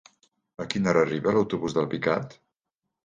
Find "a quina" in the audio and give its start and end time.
0.63-0.89